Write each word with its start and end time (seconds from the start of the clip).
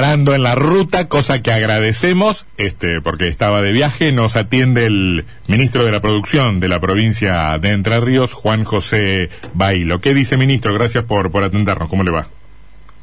parando 0.00 0.32
en 0.32 0.44
la 0.44 0.54
ruta, 0.54 1.08
cosa 1.08 1.42
que 1.42 1.50
agradecemos, 1.50 2.46
este, 2.56 3.00
porque 3.00 3.26
estaba 3.26 3.62
de 3.62 3.72
viaje. 3.72 4.12
Nos 4.12 4.36
atiende 4.36 4.86
el 4.86 5.24
ministro 5.48 5.84
de 5.84 5.90
la 5.90 5.98
Producción 5.98 6.60
de 6.60 6.68
la 6.68 6.78
provincia 6.78 7.58
de 7.58 7.70
Entre 7.70 7.98
Ríos, 7.98 8.32
Juan 8.32 8.62
José 8.62 9.28
Bailo. 9.54 10.00
¿Qué 10.00 10.14
dice, 10.14 10.36
ministro? 10.36 10.72
Gracias 10.72 11.02
por, 11.02 11.32
por 11.32 11.42
atendernos. 11.42 11.88
¿Cómo 11.88 12.04
le 12.04 12.12
va? 12.12 12.28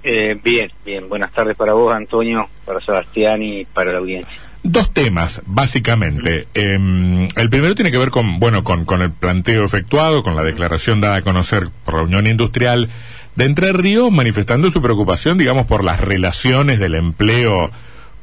Eh, 0.03 0.39
bien, 0.41 0.71
bien. 0.85 1.09
Buenas 1.09 1.33
tardes 1.33 1.57
para 1.57 1.73
vos, 1.73 1.93
Antonio, 1.93 2.47
para 2.63 2.79
Sebastián 2.79 3.43
y 3.43 3.65
para 3.65 3.91
la 3.91 3.97
audiencia. 3.97 4.37
Dos 4.63 4.93
temas, 4.93 5.41
básicamente. 5.45 6.47
Em, 6.53 7.27
el 7.35 7.49
primero 7.49 7.75
tiene 7.75 7.91
que 7.91 7.97
ver 7.97 8.09
con, 8.09 8.39
bueno, 8.39 8.63
con, 8.63 8.85
con 8.85 9.01
el 9.01 9.11
planteo 9.11 9.65
efectuado, 9.65 10.23
con 10.23 10.37
la 10.37 10.43
declaración 10.43 11.01
dada 11.01 11.17
a 11.17 11.21
conocer 11.23 11.67
por 11.83 11.95
la 11.95 12.03
Unión 12.03 12.25
Industrial 12.25 12.87
de 13.35 13.45
Entre 13.45 13.73
Ríos, 13.73 14.11
manifestando 14.11 14.71
su 14.71 14.81
preocupación, 14.81 15.37
digamos, 15.37 15.65
por 15.65 15.83
las 15.83 15.99
relaciones 15.99 16.79
del 16.79 16.95
empleo 16.95 17.71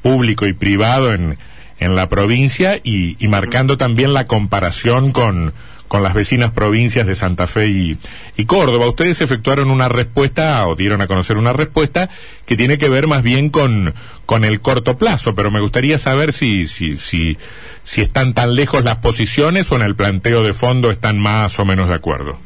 público 0.02 0.46
y 0.46 0.52
privado 0.52 1.12
en, 1.12 1.38
en 1.78 1.96
la 1.96 2.08
provincia 2.08 2.78
y, 2.82 3.22
y 3.22 3.28
marcando 3.28 3.76
también 3.76 4.14
la 4.14 4.26
comparación 4.26 5.12
con, 5.12 5.52
con 5.92 6.02
las 6.02 6.14
vecinas 6.14 6.52
provincias 6.52 7.06
de 7.06 7.14
Santa 7.14 7.46
Fe 7.46 7.66
y, 7.66 7.98
y, 8.38 8.46
Córdoba. 8.46 8.88
Ustedes 8.88 9.20
efectuaron 9.20 9.70
una 9.70 9.90
respuesta 9.90 10.66
o 10.66 10.74
dieron 10.74 11.02
a 11.02 11.06
conocer 11.06 11.36
una 11.36 11.52
respuesta 11.52 12.08
que 12.46 12.56
tiene 12.56 12.78
que 12.78 12.88
ver 12.88 13.06
más 13.06 13.22
bien 13.22 13.50
con, 13.50 13.92
con 14.24 14.44
el 14.44 14.62
corto 14.62 14.96
plazo, 14.96 15.34
pero 15.34 15.50
me 15.50 15.60
gustaría 15.60 15.98
saber 15.98 16.32
si, 16.32 16.66
si, 16.66 16.96
si, 16.96 17.36
si 17.84 18.00
están 18.00 18.32
tan 18.32 18.54
lejos 18.54 18.82
las 18.82 18.96
posiciones 18.96 19.70
o 19.70 19.76
en 19.76 19.82
el 19.82 19.94
planteo 19.94 20.42
de 20.42 20.54
fondo 20.54 20.90
están 20.90 21.18
más 21.18 21.58
o 21.58 21.66
menos 21.66 21.88
de 21.88 21.94
acuerdo. 21.94 22.38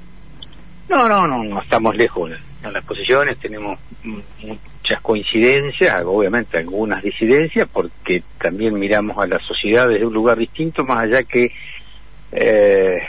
No, 0.89 1.09
no, 1.09 1.29
no, 1.29 1.45
no 1.45 1.63
estamos 1.63 1.95
lejos 1.95 2.31
en 2.63 2.73
las 2.73 2.85
posiciones, 2.85 3.39
tenemos 3.39 3.79
muchas 4.03 5.01
coincidencias, 5.03 6.03
obviamente 6.05 6.59
algunas 6.59 7.03
disidencias, 7.03 7.69
porque 7.73 8.23
también 8.39 8.79
miramos 8.79 9.19
a 9.19 9.27
la 9.27 9.39
sociedad 9.41 9.89
desde 9.89 10.07
un 10.07 10.15
lugar 10.15 10.39
distinto, 10.39 10.85
más 10.85 11.05
allá 11.05 11.23
que 11.23 11.53
eh, 12.33 13.03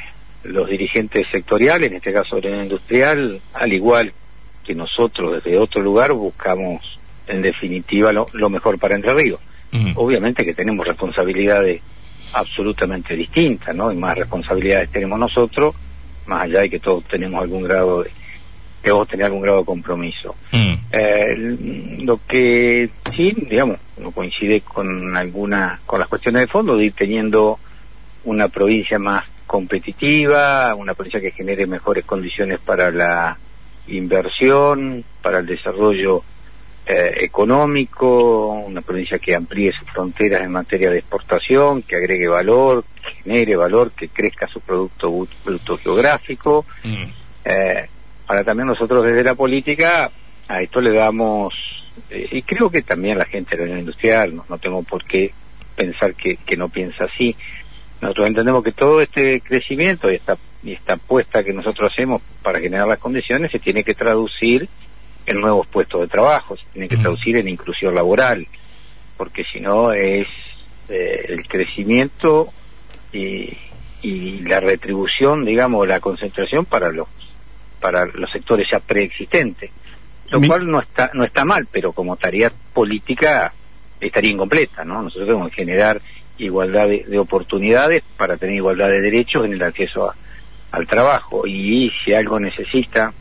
los 0.43 0.69
dirigentes 0.69 1.27
sectoriales, 1.31 1.89
en 1.91 1.97
este 1.97 2.13
caso 2.13 2.39
de 2.39 2.49
la 2.49 2.63
industrial, 2.63 3.41
al 3.53 3.73
igual 3.73 4.13
que 4.63 4.75
nosotros 4.75 5.35
desde 5.43 5.57
otro 5.57 5.81
lugar, 5.81 6.11
buscamos 6.13 6.99
en 7.27 7.41
definitiva 7.41 8.11
lo, 8.13 8.27
lo 8.33 8.49
mejor 8.49 8.79
para 8.79 8.95
Entre 8.95 9.13
Ríos. 9.13 9.39
Uh 9.73 9.77
-huh. 9.77 9.93
Obviamente 9.95 10.45
que 10.45 10.53
tenemos 10.53 10.85
responsabilidades 10.85 11.81
absolutamente 12.33 13.15
distintas, 13.15 13.75
¿no? 13.75 13.91
Y 13.91 13.95
más 13.95 14.17
responsabilidades 14.17 14.89
tenemos 14.91 15.19
nosotros, 15.19 15.75
más 16.25 16.43
allá 16.43 16.61
de 16.61 16.69
que 16.69 16.79
todos 16.79 17.03
tenemos 17.05 17.41
algún 17.41 17.63
grado 17.63 18.03
de 18.03 18.11
que 18.87 18.93
vos 18.93 19.07
tenés 19.09 19.25
algún 19.25 19.41
grado 19.41 19.59
de 19.59 19.65
compromiso. 19.65 20.33
Mm. 20.53 20.73
Eh, 20.93 21.57
lo 22.03 22.21
que 22.25 22.89
sí, 23.13 23.33
digamos, 23.49 23.79
no 23.97 24.11
coincide 24.11 24.61
con 24.61 25.17
alguna, 25.17 25.81
con 25.85 25.99
las 25.99 26.07
cuestiones 26.07 26.43
de 26.43 26.47
fondo 26.47 26.77
de 26.77 26.85
ir 26.85 26.93
teniendo 26.93 27.59
una 28.23 28.47
provincia 28.47 28.97
más 28.97 29.25
competitiva, 29.45 30.73
una 30.73 30.93
provincia 30.93 31.19
que 31.19 31.31
genere 31.31 31.67
mejores 31.67 32.05
condiciones 32.05 32.59
para 32.59 32.89
la 32.89 33.37
inversión, 33.89 35.03
para 35.21 35.39
el 35.39 35.45
desarrollo 35.45 36.23
eh, 36.85 37.13
económico, 37.17 38.51
una 38.51 38.79
provincia 38.79 39.19
que 39.19 39.35
amplíe 39.35 39.73
sus 39.73 39.91
fronteras 39.91 40.43
en 40.43 40.51
materia 40.53 40.89
de 40.89 40.99
exportación, 40.99 41.81
que 41.81 41.97
agregue 41.97 42.29
valor, 42.29 42.85
que 43.03 43.21
genere 43.23 43.57
valor, 43.57 43.91
que 43.91 44.07
crezca 44.07 44.47
su 44.47 44.61
producto, 44.61 45.27
geográfico. 45.83 46.65
Mm. 46.85 47.03
Eh, 47.43 47.89
para 48.27 48.43
también 48.43 48.67
nosotros 48.67 49.03
desde 49.05 49.23
la 49.23 49.33
política 49.33 50.11
a 50.47 50.61
esto 50.61 50.81
le 50.81 50.91
damos, 50.91 51.53
eh, 52.09 52.27
y 52.31 52.41
creo 52.41 52.69
que 52.69 52.81
también 52.81 53.17
la 53.17 53.25
gente 53.25 53.51
de 53.51 53.57
la 53.57 53.63
Unión 53.63 53.79
Industrial, 53.79 54.35
no, 54.35 54.45
no 54.47 54.57
tengo 54.57 54.83
por 54.83 55.03
qué 55.03 55.33
pensar 55.75 56.13
que, 56.13 56.37
que, 56.37 56.57
no 56.57 56.69
piensa 56.69 57.05
así. 57.05 57.35
Nosotros 58.01 58.27
entendemos 58.27 58.63
que 58.63 58.71
todo 58.71 59.01
este 59.01 59.41
crecimiento 59.41 60.11
y 60.11 60.15
esta, 60.15 60.37
y 60.63 60.73
esta 60.73 60.93
apuesta 60.93 61.43
que 61.43 61.53
nosotros 61.53 61.91
hacemos 61.91 62.21
para 62.41 62.59
generar 62.59 62.87
las 62.87 62.99
condiciones 62.99 63.51
se 63.51 63.59
tiene 63.59 63.83
que 63.83 63.93
traducir 63.93 64.69
en 65.25 65.41
nuevos 65.41 65.67
puestos 65.67 66.01
de 66.01 66.07
trabajo, 66.07 66.55
se 66.55 66.63
tiene 66.71 66.87
que 66.87 66.97
traducir 66.97 67.35
en 67.37 67.49
inclusión 67.49 67.93
laboral, 67.93 68.47
porque 69.17 69.43
si 69.43 69.59
no 69.59 69.91
es 69.91 70.27
eh, 70.87 71.25
el 71.29 71.45
crecimiento 71.47 72.53
y, 73.11 73.57
y 74.01 74.39
la 74.41 74.61
retribución, 74.61 75.43
digamos, 75.43 75.85
la 75.87 75.99
concentración 75.99 76.63
para 76.63 76.91
los 76.91 77.07
para 77.79 78.05
los 78.05 78.31
sectores 78.31 78.67
ya 78.71 78.79
preexistentes, 78.79 79.71
lo 80.29 80.39
Mi... 80.39 80.47
cual 80.47 80.69
no 80.69 80.79
está 80.81 81.11
no 81.13 81.23
está 81.23 81.45
mal, 81.45 81.67
pero 81.71 81.91
como 81.91 82.15
tarea 82.17 82.51
política 82.73 83.53
estaría 83.99 84.31
incompleta, 84.31 84.83
¿no? 84.83 85.01
Nosotros 85.03 85.27
tenemos 85.27 85.49
que 85.49 85.55
generar 85.55 86.01
igualdad 86.37 86.87
de, 86.87 87.05
de 87.07 87.19
oportunidades 87.19 88.03
para 88.15 88.37
tener 88.37 88.55
igualdad 88.55 88.89
de 88.89 89.01
derechos 89.01 89.45
en 89.45 89.53
el 89.53 89.63
acceso 89.63 90.09
a, 90.09 90.15
al 90.71 90.87
trabajo 90.87 91.47
y 91.47 91.91
si 92.03 92.13
algo 92.13 92.39
necesita 92.39 93.13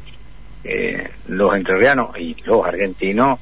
eh, 0.64 1.10
los 1.28 1.54
entrerrianos 1.54 2.18
y 2.18 2.34
los 2.44 2.66
argentinos 2.66 3.38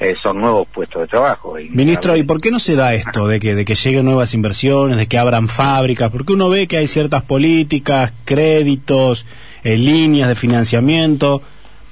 eh, 0.00 0.14
son 0.22 0.40
nuevos 0.40 0.68
puestos 0.68 1.02
de 1.02 1.08
trabajo. 1.08 1.58
Y 1.58 1.70
Ministro, 1.70 2.16
¿y 2.16 2.22
por 2.22 2.40
qué 2.40 2.50
no 2.50 2.60
se 2.60 2.76
da 2.76 2.94
esto 2.94 3.26
de 3.26 3.40
que, 3.40 3.54
de 3.54 3.64
que 3.64 3.74
lleguen 3.74 4.04
nuevas 4.04 4.32
inversiones, 4.34 4.96
de 4.96 5.06
que 5.06 5.18
abran 5.18 5.48
fábricas? 5.48 6.10
Porque 6.10 6.32
uno 6.32 6.48
ve 6.48 6.68
que 6.68 6.76
hay 6.76 6.86
ciertas 6.86 7.22
políticas, 7.22 8.12
créditos, 8.24 9.26
eh, 9.64 9.76
líneas 9.76 10.28
de 10.28 10.36
financiamiento, 10.36 11.42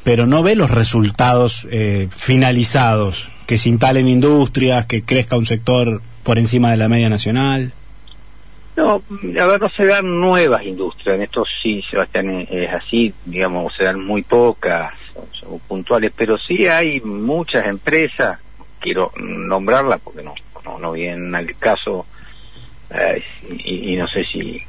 pero 0.05 0.27
no 0.27 0.43
ve 0.45 0.55
los 0.55 0.71
resultados 0.71 1.67
eh, 1.71 2.09
finalizados, 2.11 3.29
que 3.47 3.59
se 3.59 3.71
instalen 3.71 4.09
industrias, 4.09 4.87
que 4.87 5.03
crezca 5.03 5.37
un 5.37 5.47
sector 5.47 6.01
por 6.23 6.39
encima 6.39 6.71
de 6.71 6.77
la 6.77 6.89
media 6.89 7.09
nacional. 7.09 7.73
No, 8.77 9.03
a 9.41 9.47
ver, 9.47 9.61
no 9.61 9.69
se 9.71 9.87
dan 9.87 10.21
nuevas 10.21 10.63
industrias, 10.65 11.17
en 11.17 11.23
esto 11.23 11.45
sí, 11.63 11.83
Sebastián, 11.91 12.47
es 12.51 12.71
así, 12.73 13.13
digamos, 13.25 13.75
se 13.75 13.85
dan 13.85 14.05
muy 14.05 14.23
pocas, 14.23 14.93
son 15.47 15.59
puntuales, 15.61 16.13
pero 16.17 16.39
sí 16.39 16.67
hay 16.67 17.01
muchas 17.01 17.67
empresas, 17.67 18.39
quiero 18.81 19.13
nombrarlas 19.17 20.01
porque 20.03 20.23
no, 20.23 20.35
no, 20.65 20.79
no 20.79 20.93
viene 20.93 21.37
al 21.37 21.57
caso, 21.57 22.07
eh, 22.91 23.23
y, 23.51 23.93
y, 23.93 23.97
no 23.97 24.07
sé 24.07 24.25
si 24.25 24.63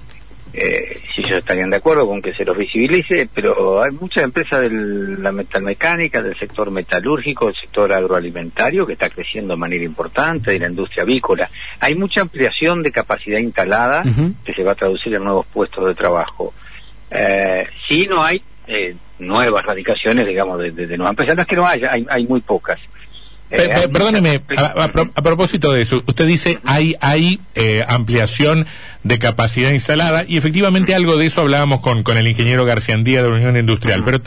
eh, 0.59 1.01
si 1.13 1.21
ellos 1.21 1.38
estarían 1.38 1.69
de 1.69 1.77
acuerdo 1.77 2.07
con 2.07 2.19
que 2.19 2.33
se 2.33 2.43
los 2.43 2.57
visibilice, 2.57 3.29
pero 3.31 3.83
hay 3.83 3.91
muchas 3.91 4.23
empresas 4.23 4.61
de 4.61 4.69
la 4.71 5.31
metalmecánica, 5.31 6.21
del 6.21 6.38
sector 6.39 6.71
metalúrgico, 6.71 7.45
del 7.45 7.55
sector 7.55 7.94
agroalimentario 7.94 8.88
que 8.88 8.94
está 8.94 9.09
creciendo 9.09 9.53
de 9.53 9.59
manera 9.59 9.83
importante, 9.83 10.51
de 10.51 10.59
la 10.59 10.67
industria 10.67 11.03
avícola. 11.03 11.49
Hay 11.79 11.94
mucha 11.94 12.21
ampliación 12.21 12.81
de 12.81 12.91
capacidad 12.91 13.38
instalada 13.38 14.01
uh 14.03 14.09
-huh. 14.09 14.33
que 14.44 14.53
se 14.53 14.63
va 14.63 14.71
a 14.71 14.75
traducir 14.75 15.13
en 15.13 15.25
nuevos 15.25 15.45
puestos 15.45 15.85
de 15.85 15.94
trabajo. 15.94 16.53
Eh, 17.11 17.67
sí, 17.88 18.07
no 18.09 18.23
hay 18.23 18.41
eh, 18.67 18.95
nuevas 19.19 19.66
radicaciones, 19.66 20.28
digamos, 20.28 20.59
de, 20.59 20.72
de, 20.72 20.88
de 20.88 20.97
nuevas 20.97 21.13
empresas. 21.13 21.35
No 21.35 21.41
es 21.41 21.47
que 21.47 21.55
no 21.55 21.67
haya, 21.67 21.91
hay, 21.91 22.05
hay 22.09 22.28
muy 22.28 22.41
pocas. 22.41 22.79
Eh, 23.50 23.88
perdóneme, 23.94 24.41
a, 24.57 24.61
a, 24.61 24.83
a, 24.83 25.22
propósito 25.22 25.72
de 25.72 25.81
eso, 25.81 26.03
usted 26.05 26.25
dice 26.25 26.59
hay 26.66 26.97
hay 27.00 27.39
eh, 27.56 27.85
ampliación 27.88 28.67
de 29.03 29.19
capacidad 29.19 29.72
instalada 29.72 30.25
y 30.27 30.35
efectivamente 30.35 30.94
algo 30.94 31.16
de 31.16 31.27
eso 31.27 31.39
hablábamos 31.39 31.79
con, 31.79 32.03
con 32.03 32.17
el 32.17 32.27
ingeniero 32.27 32.66
Garciandía 32.66 33.23
de 33.23 33.29
la 33.29 33.35
Unión 33.35 33.56
Industrial, 33.56 34.03
pero 34.03 34.19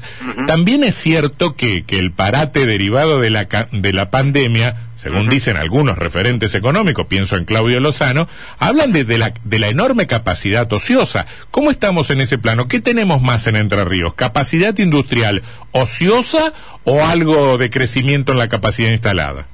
también 0.46 0.84
es 0.84 0.94
cierto 0.94 1.54
que, 1.54 1.84
que 1.84 1.98
el 1.98 2.12
parate 2.12 2.64
derivado 2.64 3.20
de 3.20 3.28
la, 3.28 3.46
de 3.70 3.92
la 3.92 4.08
pandemia 4.08 4.74
según 5.00 5.30
dicen 5.30 5.56
algunos 5.56 5.96
referentes 5.96 6.54
económicos, 6.54 7.06
pienso 7.06 7.36
en 7.36 7.46
Claudio 7.46 7.80
Lozano, 7.80 8.28
hablan 8.58 8.92
de, 8.92 9.04
de, 9.04 9.16
la, 9.16 9.32
de 9.44 9.58
la 9.58 9.68
enorme 9.68 10.06
capacidad 10.06 10.70
ociosa. 10.70 11.24
¿Cómo 11.50 11.70
estamos 11.70 12.10
en 12.10 12.20
ese 12.20 12.36
plano? 12.36 12.68
¿Qué 12.68 12.80
tenemos 12.80 13.22
más 13.22 13.46
en 13.46 13.56
Entre 13.56 13.82
Ríos? 13.86 14.12
¿Capacidad 14.12 14.76
industrial 14.78 15.42
ociosa 15.72 16.52
o 16.84 17.02
algo 17.02 17.56
de 17.56 17.70
crecimiento 17.70 18.32
en 18.32 18.38
la 18.38 18.48
capacidad 18.48 18.90
instalada? 18.90 19.46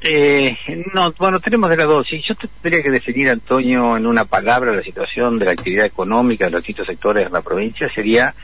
Eh, 0.00 0.56
no, 0.94 1.12
bueno, 1.12 1.38
tenemos 1.38 1.70
de 1.70 1.76
las 1.76 1.86
dos. 1.86 2.08
Si 2.08 2.20
yo 2.20 2.34
tendría 2.34 2.82
que 2.82 2.90
definir, 2.90 3.28
Antonio, 3.30 3.96
en 3.96 4.06
una 4.06 4.24
palabra 4.24 4.72
la 4.72 4.82
situación 4.82 5.38
de 5.38 5.44
la 5.44 5.52
actividad 5.52 5.86
económica 5.86 6.46
de 6.46 6.50
los 6.50 6.62
distintos 6.62 6.88
sectores 6.88 7.26
de 7.26 7.30
la 7.30 7.42
provincia, 7.42 7.88
sería 7.94 8.34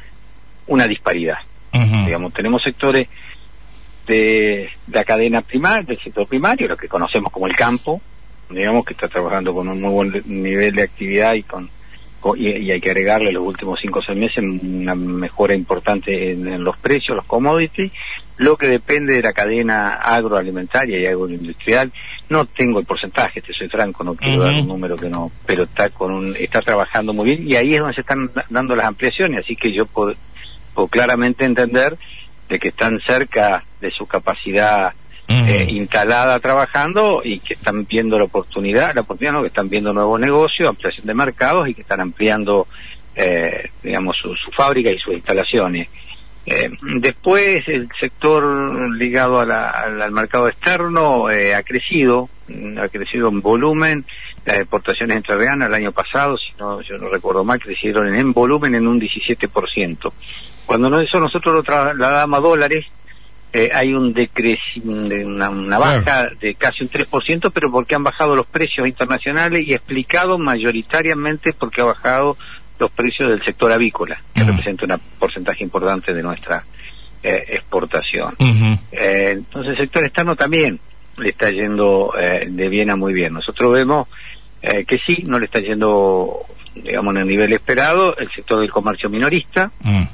una 0.68 0.86
disparidad. 0.86 1.38
Uh 1.72 1.78
-huh. 1.78 2.04
Digamos, 2.04 2.32
tenemos 2.32 2.62
sectores 2.62 3.08
de 4.06 4.70
la 4.92 5.04
cadena 5.04 5.42
primaria, 5.42 5.82
del 5.82 6.00
sector 6.00 6.26
primario, 6.26 6.68
lo 6.68 6.76
que 6.76 6.88
conocemos 6.88 7.32
como 7.32 7.46
el 7.46 7.56
campo, 7.56 8.00
digamos 8.50 8.84
que 8.84 8.94
está 8.94 9.08
trabajando 9.08 9.52
con 9.52 9.68
un 9.68 9.80
muy 9.80 9.90
buen 9.90 10.22
nivel 10.26 10.74
de 10.74 10.82
actividad 10.82 11.34
y 11.34 11.42
con, 11.42 11.68
y, 12.36 12.48
y, 12.48 12.70
hay 12.72 12.80
que 12.80 12.90
agregarle 12.90 13.30
los 13.32 13.44
últimos 13.44 13.78
cinco 13.80 14.00
o 14.00 14.02
seis 14.02 14.18
meses 14.18 14.38
una 14.38 14.94
mejora 14.94 15.54
importante 15.54 16.32
en, 16.32 16.48
en, 16.48 16.64
los 16.64 16.76
precios, 16.76 17.16
los 17.16 17.26
commodities, 17.26 17.92
lo 18.38 18.56
que 18.56 18.66
depende 18.66 19.14
de 19.14 19.22
la 19.22 19.32
cadena 19.32 19.94
agroalimentaria 19.94 20.98
y 20.98 21.06
agroindustrial, 21.06 21.92
no 22.28 22.46
tengo 22.46 22.80
el 22.80 22.86
porcentaje, 22.86 23.40
te 23.40 23.52
soy 23.52 23.68
franco, 23.68 24.02
no 24.02 24.14
quiero 24.14 24.42
uh 24.42 24.44
-huh. 24.44 24.44
dar 24.44 24.54
un 24.62 24.68
número 24.68 24.96
que 24.96 25.08
no, 25.08 25.30
pero 25.46 25.64
está 25.64 25.88
con 25.90 26.12
un, 26.12 26.36
está 26.36 26.60
trabajando 26.62 27.12
muy 27.12 27.26
bien 27.26 27.48
y 27.48 27.54
ahí 27.54 27.74
es 27.74 27.80
donde 27.80 27.94
se 27.94 28.00
están 28.00 28.30
dando 28.50 28.74
las 28.74 28.86
ampliaciones, 28.86 29.44
así 29.44 29.54
que 29.54 29.72
yo 29.72 29.86
puedo, 29.86 30.14
puedo 30.74 30.88
claramente 30.88 31.44
entender 31.44 31.96
de 32.48 32.58
que 32.58 32.68
están 32.68 33.00
cerca 33.00 33.64
de 33.80 33.90
su 33.90 34.06
capacidad 34.06 34.92
eh, 35.28 35.66
instalada 35.70 36.38
trabajando 36.38 37.20
y 37.24 37.40
que 37.40 37.54
están 37.54 37.84
viendo 37.84 38.16
la 38.16 38.24
oportunidad, 38.24 38.94
la 38.94 39.00
oportunidad 39.00 39.32
no, 39.32 39.40
que 39.42 39.48
están 39.48 39.68
viendo 39.68 39.92
nuevos 39.92 40.20
negocios, 40.20 40.68
ampliación 40.68 41.06
de 41.06 41.14
mercados 41.14 41.68
y 41.68 41.74
que 41.74 41.82
están 41.82 42.00
ampliando, 42.00 42.68
eh, 43.16 43.70
digamos, 43.82 44.16
su, 44.16 44.36
su, 44.36 44.50
fábrica 44.52 44.90
y 44.90 44.98
sus 44.98 45.14
instalaciones. 45.14 45.88
Eh, 46.46 46.70
después 47.00 47.66
el 47.66 47.88
sector 47.98 48.94
ligado 48.94 49.40
a 49.40 49.46
la, 49.46 49.68
al 49.68 50.12
mercado 50.12 50.48
externo 50.48 51.28
eh, 51.28 51.56
ha 51.56 51.64
crecido, 51.64 52.28
ha 52.78 52.88
crecido 52.88 53.28
en 53.28 53.40
volumen. 53.40 54.04
Las 54.44 54.58
exportaciones 54.58 55.16
entrerrianas 55.16 55.68
el 55.68 55.74
año 55.74 55.92
pasado, 55.92 56.36
si 56.36 56.52
no 56.58 56.80
yo 56.82 56.98
no 56.98 57.08
recuerdo 57.08 57.44
mal, 57.44 57.60
crecieron 57.60 58.14
en, 58.14 58.32
volumen 58.32 58.74
en 58.74 58.86
un 58.86 59.00
17%. 59.00 60.12
Cuando 60.66 61.00
eso 61.00 61.20
nosotros 61.20 61.54
lo 61.54 61.62
trasladamos 61.62 62.38
a 62.38 62.42
dólares, 62.42 62.86
eh, 63.52 63.70
hay 63.72 63.94
un 63.94 64.12
decrecimiento, 64.12 65.28
una, 65.28 65.48
una 65.50 65.78
baja 65.78 66.28
de 66.40 66.54
casi 66.56 66.82
un 66.82 66.90
3%, 66.90 67.50
pero 67.52 67.70
porque 67.70 67.94
han 67.94 68.04
bajado 68.04 68.36
los 68.36 68.46
precios 68.46 68.86
internacionales 68.86 69.66
y 69.66 69.74
explicado 69.74 70.38
mayoritariamente 70.38 71.52
porque 71.52 71.80
ha 71.80 71.84
bajado 71.84 72.36
los 72.78 72.90
precios 72.90 73.30
del 73.30 73.42
sector 73.44 73.72
avícola, 73.72 74.20
que 74.34 74.44
mm. 74.44 74.46
representa 74.48 74.84
un 74.84 75.00
porcentaje 75.18 75.64
importante 75.64 76.12
de 76.12 76.22
nuestra 76.22 76.64
eh, 77.22 77.44
exportación. 77.48 78.34
eh, 78.92 79.30
entonces 79.38 79.72
el 79.72 79.78
sector 79.78 80.04
externo 80.04 80.36
también 80.36 80.78
le 81.18 81.30
está 81.30 81.50
yendo 81.50 82.12
eh, 82.18 82.46
de 82.48 82.68
bien 82.68 82.90
a 82.90 82.96
muy 82.96 83.12
bien. 83.12 83.34
Nosotros 83.34 83.72
vemos 83.72 84.08
eh, 84.62 84.84
que 84.84 84.98
sí, 84.98 85.22
no 85.26 85.38
le 85.38 85.46
está 85.46 85.60
yendo, 85.60 86.40
digamos, 86.74 87.14
en 87.14 87.20
el 87.22 87.28
nivel 87.28 87.52
esperado, 87.52 88.16
el 88.16 88.30
sector 88.32 88.60
del 88.60 88.70
comercio 88.70 89.08
minorista. 89.08 89.70
Mm. 89.80 90.04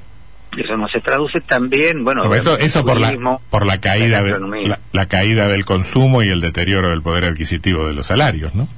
Eso 0.57 0.77
no 0.77 0.87
se 0.89 1.01
traduce 1.01 1.41
también, 1.41 2.05
bueno, 2.05 2.33
eso, 2.35 2.59
eso 2.59 2.85
por 2.85 3.01
la 3.01 3.41
por 3.49 3.65
la 3.65 3.81
caída 3.81 4.23
de, 4.23 4.77
la, 4.93 5.07
caída 5.07 5.49
del 5.49 5.65
consumo 5.65 6.23
y 6.23 6.29
el 6.29 6.43
deterioro 6.43 6.91
del 6.91 7.01
poder 7.01 7.25
adquisitivo 7.25 7.87
de 7.87 7.95
los 7.95 8.09
salarios, 8.09 8.55
¿no? 8.55 8.69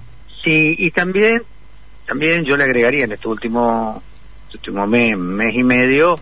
Sí, 0.44 0.76
y 0.78 0.92
también 0.92 1.42
también 2.06 2.44
yo 2.44 2.56
le 2.56 2.62
agregaría 2.62 3.04
en 3.04 3.12
este 3.12 3.26
último, 3.26 4.00
este 4.46 4.58
último 4.58 4.86
mes, 4.86 5.18
mes 5.18 5.54
y 5.56 5.64
medio, 5.64 6.20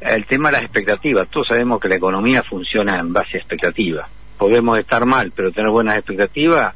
el 0.00 0.26
tema 0.26 0.50
de 0.50 0.52
las 0.54 0.62
expectativas. 0.62 1.28
Todos 1.28 1.48
sabemos 1.48 1.80
que 1.80 1.88
la 1.88 1.94
economía 1.94 2.42
funciona 2.42 2.98
en 2.98 3.14
base 3.14 3.38
a 3.38 3.40
expectativas. 3.40 4.08
Podemos 4.42 4.76
estar 4.76 5.06
mal, 5.06 5.30
pero 5.30 5.52
tener 5.52 5.70
buenas 5.70 5.96
expectativas 5.96 6.74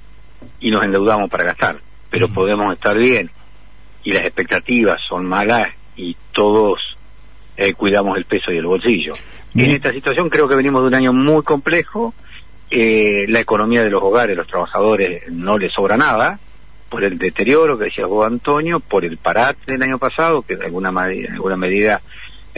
y 0.60 0.70
nos 0.70 0.84
endeudamos 0.84 1.28
para 1.28 1.42
gastar. 1.42 1.80
Pero 2.10 2.28
podemos 2.28 2.72
estar 2.72 2.96
bien 2.96 3.28
y 4.04 4.12
las 4.12 4.24
expectativas 4.24 5.00
son 5.08 5.26
malas 5.26 5.70
y 5.96 6.16
todos 6.30 6.96
eh, 7.56 7.72
cuidamos 7.72 8.18
el 8.18 8.24
peso 8.24 8.52
y 8.52 8.58
el 8.58 8.66
bolsillo. 8.66 9.14
En 9.56 9.70
esta 9.70 9.90
situación 9.90 10.30
creo 10.30 10.46
que 10.46 10.54
venimos 10.54 10.80
de 10.82 10.86
un 10.86 10.94
año 10.94 11.12
muy 11.12 11.42
complejo. 11.42 12.14
Eh, 12.70 13.26
la 13.28 13.40
economía 13.40 13.82
de 13.82 13.90
los 13.90 14.00
hogares, 14.00 14.36
los 14.36 14.46
trabajadores, 14.46 15.28
no 15.32 15.58
les 15.58 15.72
sobra 15.72 15.96
nada 15.96 16.38
por 16.88 17.02
el 17.02 17.18
deterioro 17.18 17.76
que 17.76 17.86
decía 17.86 18.06
vos 18.06 18.28
Antonio, 18.28 18.78
por 18.78 19.04
el 19.04 19.16
parate 19.16 19.72
del 19.72 19.82
año 19.82 19.98
pasado, 19.98 20.42
que 20.42 20.54
de 20.54 20.66
alguna, 20.66 20.90
en 21.10 21.32
alguna 21.32 21.56
medida 21.56 22.00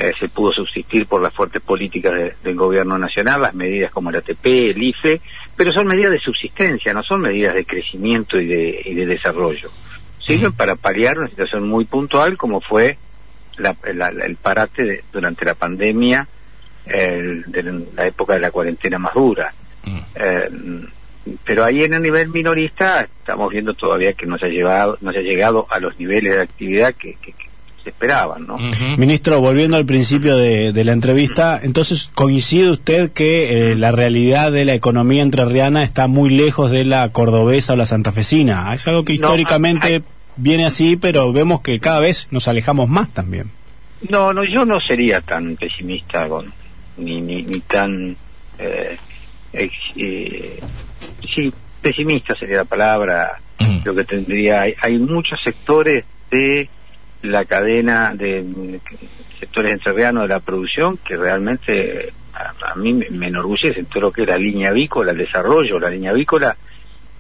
eh, 0.00 0.12
se 0.21 0.29
pudo 0.29 0.53
subsistir 0.53 1.06
por 1.06 1.21
las 1.21 1.35
fuertes 1.35 1.61
políticas 1.61 2.33
del 2.45 2.55
gobierno 2.55 2.97
nacional, 2.99 3.43
las 3.43 3.55
medidas 3.55 3.91
como 3.91 4.11
el 4.11 4.17
ATP, 4.17 4.47
el 4.47 4.81
IFE, 4.81 5.21
pero 5.56 5.73
son 5.73 5.89
medidas 5.89 6.12
de 6.12 6.21
subsistencia, 6.21 6.95
no 6.95 7.03
son 7.03 7.23
medidas 7.23 7.55
de 7.55 7.65
crecimiento 7.65 8.39
y 8.39 8.47
de, 8.47 8.83
y 8.85 8.95
de 8.95 9.06
desarrollo. 9.06 9.73
Sirven 10.25 10.53
para 10.53 10.77
paliar 10.77 11.19
una 11.19 11.27
situación 11.27 11.69
muy 11.69 11.85
puntual 11.85 12.37
como 12.37 12.61
fue 12.61 12.97
la, 13.56 13.75
el 13.83 14.37
parate 14.37 15.03
durante 15.12 15.45
la 15.45 15.55
pandemia, 15.55 16.29
de 16.87 17.85
la 17.97 18.06
época 18.06 18.35
de 18.35 18.41
la 18.41 18.53
cuarentena 18.53 18.99
más 19.00 19.15
dura. 19.15 19.53
Eh, 20.15 20.49
pero 21.45 21.65
ahí 21.65 21.83
en 21.83 21.95
el 21.95 22.03
nivel 22.03 22.29
minorista 22.29 23.00
estamos 23.00 23.50
viendo 23.50 23.75
todavía 23.75 24.12
que 24.12 24.27
no 24.27 24.39
se 24.39 24.47
ha 24.47 24.49
llegado, 24.49 24.97
no 25.00 25.12
se 25.12 25.19
ha 25.19 25.23
llegado 25.23 25.67
a 25.71 25.81
los 25.81 25.99
niveles 25.99 26.37
de 26.37 26.43
actividad 26.43 26.95
que, 26.95 27.17
se 27.88 27.90
esperaban, 27.90 28.46
¿no? 28.46 28.58
Ministro, 28.96 29.40
volviendo 29.40 29.76
al 29.76 29.87
principio 29.87 30.37
de, 30.37 30.85
la 30.85 30.93
entrevista, 30.93 31.58
entonces 31.62 32.11
coincide 32.14 32.70
usted 32.70 33.12
que 33.12 33.70
eh, 33.70 33.75
la 33.75 33.93
realidad 33.93 34.52
de 34.52 34.64
la 34.64 34.75
economía 34.75 35.23
entrerriana 35.23 35.82
está 35.82 36.06
muy 36.06 36.31
lejos 36.31 36.70
de 36.70 36.85
la 36.85 37.08
cordobesa 37.11 37.73
o 37.73 37.76
la 37.76 37.87
santafesina. 37.87 38.75
Es 38.75 38.87
algo 38.88 39.05
que 39.05 39.14
históricamente 39.14 40.02
viene 40.37 40.67
así, 40.67 40.96
pero 40.96 41.32
vemos 41.32 41.62
que 41.62 41.81
cada 41.81 42.00
vez 42.00 42.29
nos 42.31 42.46
alejamos 42.49 42.88
más 42.88 43.08
también. 43.11 43.50
No, 44.08 44.32
no, 44.32 44.44
yo 44.44 44.64
no 44.64 44.81
sería 44.81 45.20
tan 45.20 45.56
pesimista 45.56 46.29
con, 46.29 46.52
ni, 46.99 47.20
ni, 47.20 47.43
ni 47.43 47.61
tan 47.61 48.17
eh, 48.58 48.96
eh, 49.52 50.61
sí, 51.35 51.52
pesimista 51.81 52.35
sería 52.37 52.58
la 52.58 52.64
palabra, 52.64 53.40
mm. 53.58 53.79
lo 53.85 53.94
que 53.94 54.05
tendría, 54.05 54.62
hay, 54.62 54.99
muchos 54.99 55.40
sectores 55.43 56.05
de 56.31 56.69
la 57.23 57.44
cadena 57.44 58.12
de 58.15 58.81
sectores 59.38 59.73
entrerrianos 59.73 60.25
de 60.25 60.29
la 60.29 60.41
producción 60.41 60.99
que 60.99 61.17
realmente 61.17 62.12
a, 62.35 62.75
mí 62.76 62.94
me 62.94 63.29
enorgullece 63.29 63.85
todo 63.85 64.03
lo 64.03 64.12
que 64.12 64.23
es 64.23 64.29
la 64.29 64.38
línea 64.38 64.70
avícola, 64.70 65.11
el 65.11 65.19
desarrollo, 65.19 65.79
la 65.79 65.91
línea 65.91 66.12
avícola, 66.12 66.56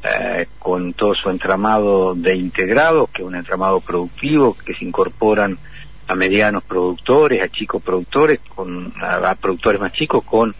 eh, 0.02 0.46
con 0.58 0.92
todo 0.92 1.14
su 1.14 1.28
entramado 1.28 2.14
de 2.14 2.36
integrados, 2.36 3.10
que 3.10 3.22
es 3.22 3.28
un 3.28 3.34
entramado 3.34 3.80
productivo, 3.80 4.56
que 4.56 4.74
se 4.74 4.84
incorporan 4.84 5.58
a 6.06 6.14
medianos 6.14 6.62
productores, 6.62 7.42
a 7.42 7.48
chicos 7.48 7.82
productores, 7.82 8.40
con 8.54 8.92
a 9.00 9.34
productores 9.34 9.80
más 9.80 9.92
chicos, 9.92 10.22
con 10.24 10.54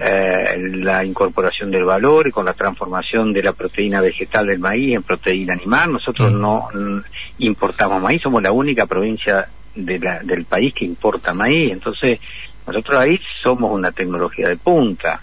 eh, 0.00 0.56
la 0.74 1.04
incorporación 1.04 1.72
del 1.72 1.84
valor 1.84 2.28
y 2.28 2.30
con 2.30 2.44
la 2.44 2.54
transformación 2.54 3.32
de 3.32 3.42
la 3.42 3.52
proteína 3.52 4.00
vegetal 4.00 4.46
del 4.46 4.60
maíz 4.60 4.94
en 4.94 5.02
proteína 5.02 5.54
animal. 5.54 5.92
Nosotros 5.92 6.32
mm. 6.32 6.40
no 6.40 6.68
importamos 7.38 8.00
maíz, 8.00 8.22
somos 8.22 8.40
la 8.40 8.52
única 8.52 8.86
provincia 8.86 9.48
de 9.74 9.98
la, 9.98 10.20
del 10.20 10.44
país 10.44 10.72
que 10.72 10.84
importa 10.84 11.34
maíz, 11.34 11.72
entonces 11.72 12.20
nosotros 12.64 13.00
ahí 13.00 13.20
somos 13.42 13.72
una 13.72 13.90
tecnología 13.90 14.48
de 14.48 14.56
punta. 14.56 15.20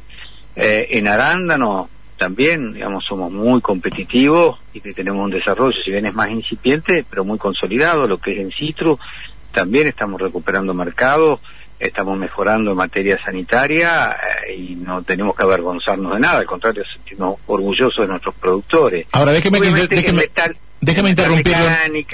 Eh, 0.55 0.87
en 0.91 1.07
arándano 1.07 1.89
también, 2.17 2.73
digamos, 2.73 3.05
somos 3.05 3.31
muy 3.31 3.61
competitivos 3.61 4.59
y 4.73 4.81
que 4.81 4.93
tenemos 4.93 5.23
un 5.23 5.31
desarrollo, 5.31 5.77
si 5.83 5.91
bien 5.91 6.05
es 6.05 6.13
más 6.13 6.29
incipiente, 6.29 7.05
pero 7.09 7.23
muy 7.23 7.37
consolidado, 7.37 8.07
lo 8.07 8.17
que 8.17 8.33
es 8.33 8.39
en 8.39 8.51
citru, 8.51 8.99
también 9.53 9.87
estamos 9.87 10.19
recuperando 10.19 10.73
mercados 10.73 11.39
estamos 11.79 12.17
mejorando 12.17 12.71
en 12.71 12.77
materia 12.77 13.17
sanitaria 13.23 14.15
eh, 14.47 14.55
y 14.55 14.75
no 14.75 15.03
tenemos 15.03 15.35
que 15.35 15.43
avergonzarnos 15.43 16.13
de 16.13 16.19
nada, 16.19 16.39
al 16.39 16.45
contrario, 16.45 16.83
sentirnos 16.91 17.35
orgullosos 17.47 18.05
de 18.05 18.07
nuestros 18.07 18.35
productores. 18.35 19.07
Ahora 19.11 19.31
déjeme, 19.31 19.59
déjeme, 19.59 20.23
déjeme 20.85 21.09
interrumpirlo. 21.09 21.65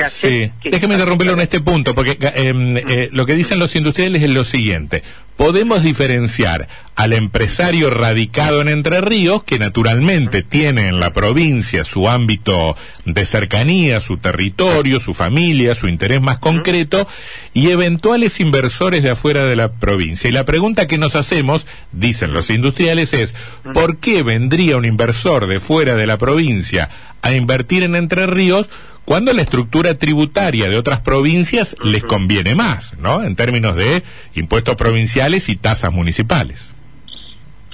sí, 0.09 0.51
déjeme 0.63 0.95
interrumpirlo 0.95 1.33
en 1.33 1.41
este 1.41 1.59
punto, 1.59 1.93
porque 1.93 2.17
em, 2.35 2.77
eh, 2.77 3.09
lo 3.11 3.25
que 3.25 3.35
dicen 3.35 3.59
los 3.59 3.75
industriales 3.75 4.23
es 4.23 4.29
lo 4.29 4.43
siguiente. 4.43 5.03
Podemos 5.37 5.81
diferenciar 5.81 6.67
al 6.95 7.13
empresario 7.13 7.89
radicado 7.89 8.61
en 8.61 8.67
Entre 8.67 9.01
Ríos, 9.01 9.43
que 9.43 9.57
naturalmente 9.57 10.43
tiene 10.43 10.87
en 10.87 10.99
la 10.99 11.13
provincia 11.13 11.83
su 11.83 12.07
ámbito 12.07 12.75
de 13.05 13.25
cercanía, 13.25 14.01
su 14.01 14.17
territorio, 14.17 14.99
su 14.99 15.15
familia, 15.15 15.73
su 15.73 15.87
interés 15.87 16.21
más 16.21 16.37
concreto, 16.37 17.07
y 17.53 17.71
eventuales 17.71 18.39
inversores 18.39 19.01
de 19.01 19.11
afuera 19.11 19.45
de 19.45 19.55
la 19.55 19.71
provincia. 19.71 20.29
Y 20.29 20.31
la 20.31 20.45
pregunta 20.45 20.85
que 20.85 20.99
nos 20.99 21.15
hacemos, 21.15 21.65
dicen 21.91 22.33
los 22.33 22.51
industriales, 22.51 23.13
es, 23.13 23.33
¿por 23.73 23.97
qué 23.97 24.21
vendría 24.21 24.77
un 24.77 24.85
inversor 24.85 25.47
de 25.47 25.59
fuera 25.59 25.95
de 25.95 26.05
la 26.05 26.19
provincia 26.19 26.89
a 27.23 27.33
invertir 27.33 27.83
en 27.83 27.95
Entre 27.95 28.27
Ríos 28.27 28.60
cuando 29.05 29.33
la 29.33 29.41
estructura 29.41 29.97
tributaria 29.97 30.69
de 30.69 30.77
otras 30.77 31.01
provincias 31.01 31.75
les 31.83 32.03
conviene 32.03 32.55
más, 32.55 32.97
¿no? 32.99 33.23
En 33.23 33.35
términos 33.35 33.75
de 33.75 34.03
impuestos 34.35 34.75
provinciales 34.75 35.49
y 35.49 35.55
tasas 35.55 35.91
municipales. 35.91 36.73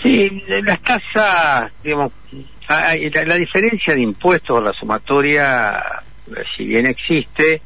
Sí, 0.01 0.43
las 0.47 0.81
tasas, 0.81 1.71
digamos, 1.83 2.11
la, 2.69 3.35
diferencia 3.37 3.95
de 3.95 4.01
impuestos, 4.01 4.63
la 4.63 4.73
sumatoria, 4.73 5.83
si 6.55 6.65
bien 6.65 6.85
existe, 6.85 7.61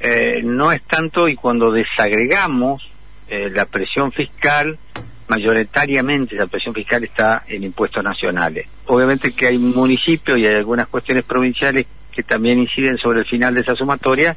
eh, 0.00 0.40
no 0.42 0.72
es 0.72 0.82
tanto 0.82 1.28
y 1.28 1.36
cuando 1.36 1.70
desagregamos 1.70 2.88
eh, 3.28 3.50
la 3.50 3.66
presión 3.66 4.12
fiscal, 4.12 4.78
mayoritariamente 5.30 6.34
la 6.34 6.48
presión 6.48 6.74
fiscal 6.74 7.04
está 7.04 7.44
en 7.46 7.62
impuestos 7.62 8.02
nacionales. 8.02 8.66
Obviamente 8.86 9.30
que 9.32 9.46
hay 9.46 9.58
municipios 9.58 10.36
y 10.36 10.46
hay 10.46 10.56
algunas 10.56 10.88
cuestiones 10.88 11.22
provinciales 11.22 11.86
que 12.12 12.24
también 12.24 12.58
inciden 12.58 12.98
sobre 12.98 13.20
el 13.20 13.26
final 13.26 13.54
de 13.54 13.60
esa 13.60 13.76
sumatoria 13.76 14.36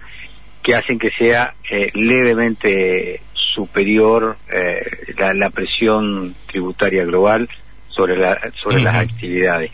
que 0.62 0.75
hacen 0.75 1.00
que 1.00 1.09
sea 1.09 1.55
eh, 1.69 1.89
levemente 1.95 3.21
superior 3.33 4.38
eh, 4.51 4.85
la, 5.33 5.50
presión 5.50 6.35
tributaria 6.45 7.03
global 7.05 7.50
sobre 7.89 8.15
la, 8.15 8.39
sobre 8.62 8.81
las 8.81 8.95
actividades. 8.95 9.71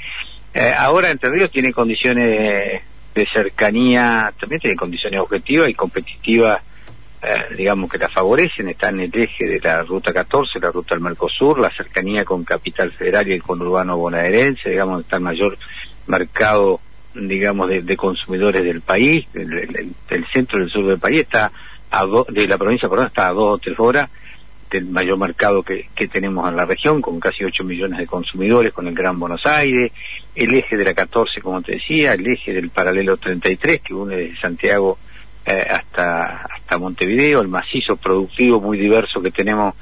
Eh, 0.53 0.73
ahora 0.75 1.11
Entre 1.11 1.29
Ríos 1.29 1.51
tiene 1.51 1.73
condiciones 1.73 2.81
de 3.13 3.27
cercanía, 3.33 4.33
también 4.39 4.61
tiene 4.61 4.77
condiciones 4.77 5.19
objetivas 5.19 5.67
y 5.67 5.73
competitivas 5.73 6.61
eh, 7.21 7.55
digamos 7.57 7.91
que 7.91 7.97
la 7.97 8.07
favorecen, 8.07 8.69
está 8.69 8.89
en 8.89 9.01
el 9.01 9.13
eje 9.13 9.45
de 9.45 9.59
la 9.59 9.83
ruta 9.83 10.13
14, 10.13 10.59
la 10.59 10.71
ruta 10.71 10.95
del 10.95 11.03
Mercosur, 11.03 11.59
la 11.59 11.69
cercanía 11.69 12.23
con 12.23 12.45
Capital 12.45 12.91
Federal 12.93 13.27
y 13.27 13.33
el 13.33 13.43
conurbano 13.43 13.97
bonaerense, 13.97 14.69
digamos, 14.69 15.01
está 15.01 15.17
el 15.17 15.23
mayor 15.23 15.57
mercado, 16.07 16.79
digamos, 17.13 17.67
de, 17.67 17.97
consumidores 17.97 18.63
del 18.63 18.79
país, 18.79 19.27
del, 19.33 20.25
centro 20.31 20.59
y 20.59 20.61
del 20.61 20.71
sur 20.71 20.85
del 20.85 20.99
país, 20.99 21.21
está 21.21 21.51
a 21.91 22.05
de 22.29 22.47
la 22.47 22.57
provincia, 22.57 22.87
perdón, 22.87 23.07
está 23.07 23.27
a 23.27 23.33
dos 23.33 23.55
o 23.55 23.57
tres 23.57 23.77
horas 23.79 24.09
del 24.71 24.85
mayor 24.85 25.17
mercado 25.17 25.63
que, 25.63 25.89
que 25.95 26.07
tenemos 26.07 26.47
en 26.47 26.55
la 26.55 26.65
región, 26.65 27.01
con 27.01 27.19
casi 27.19 27.43
8 27.43 27.63
millones 27.65 27.99
de 27.99 28.07
consumidores, 28.07 28.71
con 28.71 28.87
el 28.87 28.93
Gran 28.93 29.19
Buenos 29.19 29.45
Aires, 29.45 29.91
el 30.35 30.53
eje 30.53 30.77
de 30.77 30.85
la 30.85 30.93
14, 30.93 31.41
como 31.41 31.61
te 31.61 31.73
decía, 31.73 32.13
el 32.13 32.25
eje 32.27 32.53
del 32.53 32.69
paralelo 32.69 33.17
33, 33.17 33.81
que 33.81 33.93
une 33.93 34.15
desde 34.15 34.39
Santiago 34.39 34.99
eh, 35.51 35.65
hasta, 35.67 36.43
hasta 36.43 36.77
Montevideo, 36.77 37.41
el 37.41 37.47
macizo 37.47 37.95
productivo 37.95 38.61
muy 38.61 38.77
diverso 38.77 39.19
que 39.19 39.31
tenemos 39.31 39.73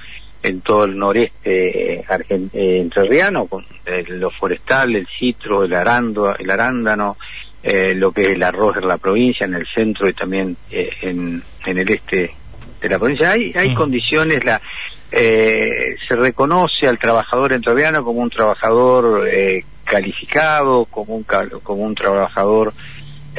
en 0.41 0.61
todo 0.61 0.85
el 0.85 0.97
noreste 0.97 1.99
eh, 1.99 2.05
eh 2.29 2.79
entrerriano, 2.79 3.47
con 3.47 3.65
eh, 3.85 4.05
lo 4.07 4.29
forestal, 4.31 4.95
el 4.95 5.05
citro, 5.19 5.65
el, 5.65 5.73
arando, 5.73 6.33
el 6.37 6.49
arándano, 6.49 7.17
lo 7.63 8.13
que 8.13 8.21
es 8.21 8.27
el 8.29 8.43
arroz 8.43 8.77
en 8.77 8.87
la 8.87 8.97
provincia, 8.97 9.45
en 9.45 9.55
el 9.55 9.67
centro 9.67 10.07
y 10.07 10.13
también 10.13 10.55
en, 10.71 11.43
en 11.65 11.77
el 11.77 11.91
este 11.91 12.33
de 12.79 12.89
la 12.89 12.97
provincia. 12.97 13.31
Hay, 13.31 13.51
hay 13.53 13.71
mm. 13.71 13.75
condiciones, 13.75 14.45
la, 14.45 14.61
se 15.11 16.15
reconoce 16.15 16.87
al 16.87 16.97
trabajador 16.97 17.51
entrerriano 17.51 18.05
como 18.05 18.21
un 18.21 18.29
trabajador 18.29 19.27
calificado, 19.83 20.85
como 20.85 21.15
un, 21.15 21.25
como 21.61 21.83
un 21.83 21.93
trabajador 21.93 22.73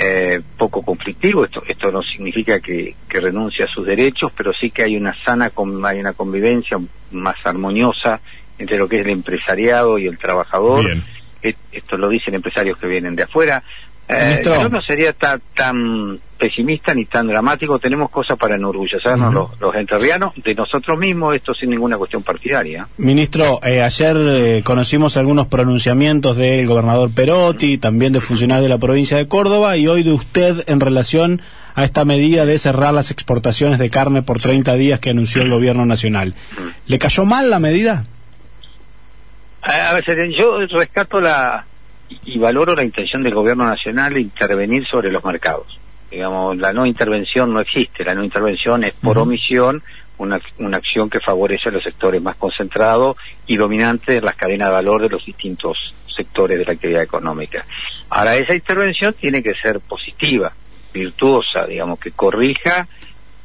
eh, 0.00 0.40
poco 0.56 0.82
conflictivo. 0.82 1.44
Esto, 1.44 1.62
esto 1.66 1.90
no 1.90 2.02
significa 2.02 2.60
que, 2.60 2.94
que 3.08 3.20
renuncie 3.20 3.64
a 3.64 3.68
sus 3.68 3.84
derechos, 3.84 4.30
pero 4.36 4.52
sí 4.52 4.70
que 4.70 4.84
hay 4.84 4.96
una 4.96 5.12
sana, 5.24 5.50
hay 5.84 5.98
una 5.98 6.12
convivencia 6.12 6.78
más 7.10 7.36
armoniosa 7.44 8.20
entre 8.58 8.78
lo 8.78 8.88
que 8.88 9.00
es 9.00 9.04
el 9.04 9.10
empresariado 9.10 9.98
y 9.98 10.06
el 10.06 10.16
trabajador. 10.16 10.84
Esto 11.42 11.96
lo 11.96 12.08
dicen 12.08 12.34
empresarios 12.34 12.78
que 12.78 12.86
vienen 12.86 13.16
de 13.16 13.24
afuera. 13.24 13.62
Eh, 14.08 14.40
yo 14.44 14.68
no 14.68 14.80
sería 14.82 15.12
tan, 15.12 15.42
tan 15.54 16.18
pesimista 16.38 16.94
ni 16.94 17.04
tan 17.04 17.26
dramático. 17.26 17.78
Tenemos 17.78 18.10
cosas 18.10 18.38
para 18.38 18.54
enorgullecernos 18.54 19.34
los, 19.34 19.60
los 19.60 19.74
entrerrianos 19.74 20.32
de 20.36 20.54
nosotros 20.54 20.98
mismos, 20.98 21.34
esto 21.34 21.52
sin 21.52 21.70
ninguna 21.70 21.98
cuestión 21.98 22.22
partidaria. 22.22 22.88
Ministro, 22.96 23.60
eh, 23.62 23.82
ayer 23.82 24.16
eh, 24.16 24.62
conocimos 24.64 25.16
algunos 25.16 25.48
pronunciamientos 25.48 26.36
del 26.36 26.66
gobernador 26.66 27.10
Perotti, 27.12 27.78
también 27.78 28.12
de 28.12 28.20
funcionarios 28.20 28.62
de 28.62 28.70
la 28.70 28.78
provincia 28.78 29.16
de 29.16 29.28
Córdoba, 29.28 29.76
y 29.76 29.88
hoy 29.88 30.02
de 30.02 30.12
usted 30.12 30.64
en 30.66 30.80
relación 30.80 31.42
a 31.74 31.84
esta 31.84 32.04
medida 32.04 32.46
de 32.46 32.58
cerrar 32.58 32.94
las 32.94 33.10
exportaciones 33.10 33.78
de 33.78 33.90
carne 33.90 34.22
por 34.22 34.40
30 34.40 34.74
días 34.74 35.00
que 35.00 35.10
anunció 35.10 35.42
el 35.42 35.50
gobierno 35.50 35.86
nacional. 35.86 36.34
¿Le 36.86 36.98
cayó 36.98 37.24
mal 37.24 37.50
la 37.50 37.60
medida? 37.60 38.04
A 39.62 39.92
ver, 39.92 40.30
yo 40.30 40.66
rescato 40.66 41.20
la, 41.20 41.66
y 42.24 42.38
valoro 42.38 42.74
la 42.74 42.84
intención 42.84 43.22
del 43.22 43.34
gobierno 43.34 43.64
nacional 43.64 44.14
de 44.14 44.20
intervenir 44.22 44.86
sobre 44.86 45.12
los 45.12 45.24
mercados. 45.24 45.77
Digamos, 46.10 46.56
la 46.56 46.72
no 46.72 46.86
intervención 46.86 47.52
no 47.52 47.60
existe, 47.60 48.04
la 48.04 48.14
no 48.14 48.24
intervención 48.24 48.84
es 48.84 48.94
por 48.94 49.18
omisión 49.18 49.82
una, 50.18 50.40
una 50.58 50.78
acción 50.78 51.10
que 51.10 51.20
favorece 51.20 51.68
a 51.68 51.72
los 51.72 51.82
sectores 51.82 52.20
más 52.22 52.36
concentrados 52.36 53.16
y 53.46 53.56
dominantes 53.56 54.16
de 54.16 54.20
las 54.20 54.34
cadenas 54.34 54.68
de 54.68 54.74
valor 54.74 55.02
de 55.02 55.10
los 55.10 55.24
distintos 55.24 55.94
sectores 56.14 56.58
de 56.58 56.64
la 56.64 56.72
actividad 56.72 57.02
económica. 57.02 57.64
Ahora, 58.10 58.36
esa 58.36 58.54
intervención 58.54 59.14
tiene 59.14 59.42
que 59.42 59.54
ser 59.54 59.80
positiva, 59.80 60.52
virtuosa, 60.92 61.66
digamos, 61.66 62.00
que 62.00 62.10
corrija 62.10 62.88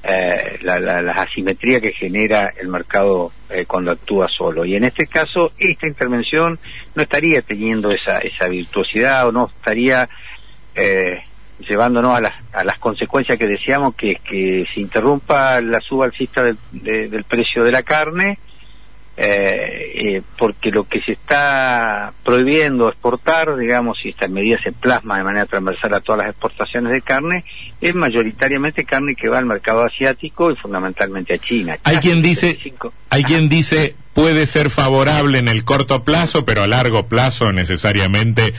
eh, 0.06 0.60
la, 0.64 0.80
la, 0.80 1.12
asimetría 1.14 1.80
que 1.80 1.94
genera 1.94 2.54
el 2.60 2.68
mercado 2.68 3.32
eh, 3.50 3.66
cuando 3.66 3.92
actúa 3.92 4.28
solo. 4.28 4.66
Y 4.66 4.76
en 4.76 4.84
este 4.84 5.08
caso, 5.08 5.54
esta 5.58 5.88
intervención 5.88 6.60
no 6.96 7.04
estaría 7.04 7.42
teniendo 7.42 7.90
esa, 7.90 8.20
esa 8.20 8.48
virtuosidad 8.48 9.28
o 9.28 9.32
no 9.32 9.52
estaría 9.56 10.10
eh, 10.76 11.22
llevándonos 11.60 12.18
a 12.18 12.22
las, 12.22 12.34
a 12.54 12.64
las 12.64 12.80
consecuencias 12.80 13.38
que 13.38 13.48
decíamos, 13.48 13.96
que 13.96 14.12
es 14.12 14.20
que 14.22 14.66
se 14.74 14.82
interrumpa 14.82 15.62
la 15.62 15.80
suba 15.82 16.06
alcista 16.06 16.44
del 16.44 17.24
precio 17.24 17.64
de 17.64 17.72
la 17.72 17.84
carne, 17.84 18.40
eh, 19.16 19.92
eh, 19.96 20.22
porque 20.40 20.72
lo 20.72 20.86
que 20.86 21.00
se 21.02 21.12
está 21.12 22.14
prohibiendo 22.24 22.90
exportar, 22.90 23.56
digamos, 23.58 24.04
y 24.04 24.10
esta 24.10 24.28
medida 24.28 24.58
se 24.64 24.72
plasma 24.72 25.20
de 25.20 25.24
manera 25.24 25.46
transversal 25.46 25.94
a 25.94 26.02
todas 26.02 26.20
las 26.20 26.30
exportaciones 26.30 26.92
de 26.92 27.02
carne, 27.02 27.46
es 27.80 27.94
mayoritariamente 27.94 28.86
carne 28.86 29.14
que 29.14 29.30
va 29.30 29.38
al 29.38 29.46
mercado 29.46 29.84
asiático 29.84 30.50
y 30.50 30.56
fundamentalmente 30.56 31.36
a 31.36 31.38
China. 31.38 31.78
Hay 31.84 31.98
quien 31.98 32.24
dice, 32.24 32.58
hay 33.12 33.24
quien 33.24 33.50
dice 33.50 33.96
puede 34.14 34.48
ser 34.48 34.72
favorable 34.72 35.38
en 35.38 35.48
el 35.48 35.64
corto 35.64 36.04
plazo, 36.04 36.44
pero 36.44 36.64
a 36.64 36.68
largo 36.68 37.08
plazo 37.08 37.52
necesariamente 37.52 38.54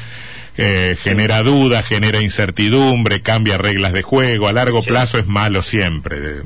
eh, 0.57 0.97
genera 1.01 1.43
duda, 1.43 1.83
genera 1.83 2.21
incertidumbre, 2.21 3.23
cambia 3.23 3.59
reglas 3.59 3.93
de 3.93 4.03
juego, 4.03 4.47
a 4.49 4.53
largo 4.53 4.83
plazo 4.83 5.19
es 5.19 5.27
malo 5.27 5.63
siempre. 5.63 6.43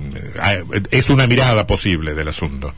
Es 0.90 1.10
una 1.10 1.26
mirada 1.26 1.66
posible 1.66 2.14
del 2.14 2.28
asunto. 2.28 2.72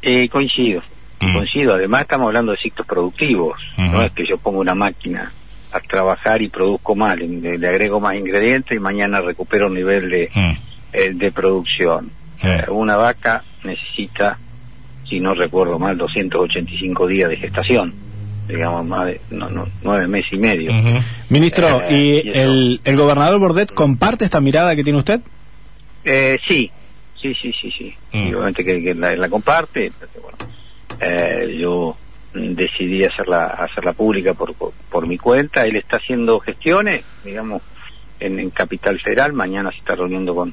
Eh, 0.00 0.28
coincido, 0.28 0.82
mm. 1.20 1.34
coincido. 1.34 1.74
Además 1.74 2.02
estamos 2.02 2.28
hablando 2.28 2.52
de 2.52 2.58
ciclos 2.58 2.86
productivos. 2.86 3.60
No 3.76 4.02
es 4.02 4.12
que 4.12 4.26
yo 4.26 4.38
pongo 4.38 4.60
una 4.60 4.74
máquina 4.74 5.32
a 5.72 5.80
trabajar 5.80 6.42
y 6.42 6.48
produzco 6.48 6.94
mal, 6.94 7.18
le, 7.18 7.68
agrego 7.68 8.00
más 8.00 8.16
ingredientes 8.16 8.76
y 8.76 8.80
mañana 8.80 9.20
recupero 9.20 9.68
un 9.68 9.74
nivel 9.74 10.10
de, 10.10 10.30
mm. 10.34 10.52
eh, 10.92 11.10
de 11.14 11.32
producción. 11.32 12.10
Eh, 12.42 12.64
una 12.68 12.96
vaca 12.96 13.44
necesita, 13.62 14.38
si 15.08 15.20
no 15.20 15.34
recuerdo 15.34 15.78
mal, 15.78 15.96
285 15.96 17.06
días 17.06 17.30
de 17.30 17.36
gestación 17.36 17.94
digamos, 18.48 18.84
más 18.86 19.06
de 19.06 19.20
nueve 19.30 20.06
meses 20.06 20.32
y 20.32 20.38
medio. 20.38 20.72
Ministro, 21.28 21.82
¿y, 21.90 22.30
el, 22.32 22.80
el, 22.84 22.96
gobernador 22.96 23.38
Bordet 23.38 23.72
comparte 23.72 24.24
esta 24.24 24.40
mirada 24.40 24.76
que 24.76 24.84
tiene 24.84 24.98
usted? 24.98 25.20
Eh, 26.04 26.38
sí, 26.46 26.70
Sí, 27.22 27.32
sí, 27.34 27.52
sí, 27.52 27.70
sí. 27.70 27.94
Mm. 28.12 28.34
obviamente 28.34 28.64
que, 28.64 28.94
la, 28.94 29.28
comparte. 29.28 29.92
Bueno, 30.20 30.38
eh, 31.00 31.56
yo 31.58 31.96
decidí 32.34 33.04
hacerla 33.04 33.46
hacerla 33.46 33.92
pública 33.92 34.34
por, 34.34 34.54
por, 34.54 35.06
mi 35.06 35.16
cuenta. 35.16 35.62
Él 35.62 35.76
está 35.76 35.98
haciendo 35.98 36.40
gestiones, 36.40 37.04
digamos, 37.24 37.62
en, 38.18 38.50
Capital 38.50 38.98
Federal. 38.98 39.32
Mañana 39.32 39.70
se 39.70 39.78
está 39.78 39.94
reuniendo 39.94 40.34
con 40.34 40.52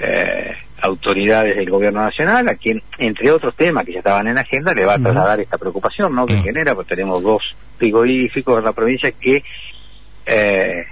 eh, 0.00 0.56
autoridades 0.82 1.56
del 1.56 1.70
gobierno 1.70 2.02
nacional, 2.02 2.48
a 2.48 2.56
quien, 2.56 2.82
entre 2.98 3.30
otros 3.30 3.54
temas 3.54 3.84
que 3.84 3.92
ya 3.92 3.98
estaban 3.98 4.26
en 4.26 4.36
agenda, 4.36 4.74
le 4.74 4.84
va 4.84 4.94
a 4.94 4.98
trasladar 4.98 5.40
esta 5.40 5.56
preocupación, 5.56 6.14
¿no? 6.14 6.26
Que 6.26 6.34
mm. 6.34 6.42
genera, 6.42 6.74
pues 6.74 6.88
tenemos 6.88 7.22
dos 7.22 7.54
frigoríficos 7.78 8.58
en 8.58 8.64
la 8.64 8.72
provincia 8.72 9.12
que 9.12 9.44
eh, 10.26 10.84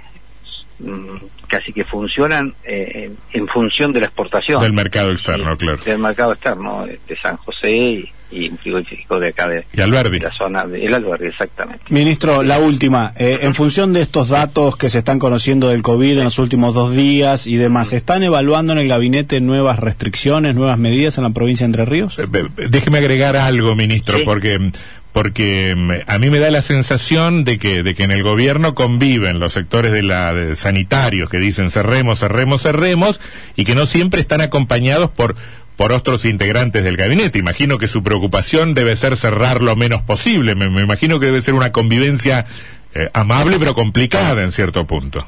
mm, 0.79 1.15
casi 1.47 1.73
que 1.73 1.83
funcionan 1.83 2.55
eh, 2.63 3.11
en, 3.33 3.47
función 3.47 3.91
de 3.91 3.99
la 3.99 4.05
exportación. 4.07 4.61
Del 4.61 4.73
mercado 4.73 5.11
externo, 5.11 5.57
claro. 5.57 5.77
Del 5.77 5.99
mercado 5.99 6.33
externo, 6.33 6.85
de 6.85 7.17
San 7.17 7.35
José 7.37 7.71
y, 7.71 8.11
y 8.31 8.49
un 8.49 8.57
frigorífico 8.57 9.19
de 9.19 9.29
acá 9.29 9.47
de, 9.47 9.65
y 9.73 9.81
Alberdi. 9.81 10.19
la 10.19 10.31
zona 10.31 10.65
de 10.65 10.85
el 10.85 10.93
Alberdi, 10.93 11.27
exactamente. 11.27 11.83
Ministro, 11.89 12.43
la 12.43 12.59
última, 12.59 13.13
eh, 13.17 13.39
en 13.41 13.53
función 13.53 13.93
de 13.93 14.01
estos 14.01 14.29
datos 14.29 14.77
que 14.77 14.89
se 14.89 14.99
están 14.99 15.19
conociendo 15.19 15.69
del 15.69 15.81
COVID 15.81 16.17
en 16.17 16.23
los 16.23 16.39
últimos 16.39 16.73
dos 16.73 16.91
días 16.91 17.47
y 17.47 17.57
demás, 17.57 17.93
¿están 17.93 18.23
evaluando 18.23 18.73
en 18.73 18.79
el 18.79 18.87
gabinete 18.87 19.41
nuevas 19.41 19.79
restricciones, 19.79 20.55
nuevas 20.55 20.77
medidas 20.77 21.17
en 21.17 21.23
la 21.23 21.29
provincia 21.31 21.65
de 21.65 21.71
Entre 21.71 21.85
Ríos? 21.85 22.17
Eh, 22.17 22.27
déjeme 22.69 22.99
agregar 22.99 23.35
algo, 23.35 23.75
ministro, 23.75 24.19
porque 24.25 24.71
porque 25.11 25.73
mm, 25.75 25.91
a 26.07 26.17
mí 26.19 26.29
me 26.29 26.39
da 26.39 26.51
la 26.51 26.61
sensación 26.61 27.43
de 27.43 27.57
que, 27.57 27.83
de 27.83 27.95
que 27.95 28.03
en 28.03 28.11
el 28.11 28.23
gobierno 28.23 28.75
conviven 28.75 29.39
los 29.39 29.53
sectores 29.53 29.91
de 29.91 30.03
la 30.03 30.55
sanitarios 30.55 31.29
que 31.29 31.37
dicen 31.37 31.69
cerremos, 31.69 32.19
cerremos, 32.19 32.61
cerremos, 32.61 33.19
y 33.55 33.65
que 33.65 33.75
no 33.75 33.85
siempre 33.85 34.21
están 34.21 34.41
acompañados 34.41 35.09
por, 35.09 35.35
por 35.75 35.91
otros 35.91 36.25
integrantes 36.25 36.83
del 36.83 36.97
gabinete. 36.97 37.39
Imagino 37.39 37.77
que 37.77 37.87
su 37.87 38.03
preocupación 38.03 38.73
debe 38.73 38.95
ser 38.95 39.17
cerrar 39.17 39.61
lo 39.61 39.75
menos 39.75 40.01
posible. 40.01 40.55
Me, 40.55 40.65
imagino 40.81 41.19
que 41.19 41.27
debe 41.27 41.41
ser 41.41 41.53
una 41.53 41.71
convivencia 41.71 42.45
eh, 42.93 43.09
amable 43.13 43.57
pero 43.59 43.73
complicada 43.73 44.41
en 44.43 44.51
cierto 44.51 44.85
punto. 44.85 45.25